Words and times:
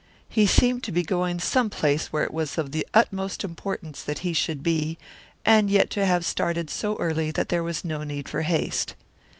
He 0.27 0.47
seemed 0.47 0.81
to 0.85 0.91
be 0.91 1.03
going 1.03 1.39
some 1.39 1.69
place 1.69 2.07
where 2.07 2.23
it 2.23 2.33
was 2.33 2.57
of 2.57 2.71
the 2.71 2.87
utmost 2.91 3.43
importance 3.43 4.01
that 4.01 4.19
he 4.25 4.33
should 4.33 4.63
be, 4.63 4.97
and 5.45 5.69
yet 5.69 5.91
to 5.91 6.03
have 6.07 6.25
started 6.25 6.71
so 6.71 6.95
early 6.97 7.29
that 7.29 7.49
there 7.49 7.61
was 7.61 7.85
no 7.85 8.03
need 8.03 8.27
for 8.27 8.41
haste. 8.41 8.95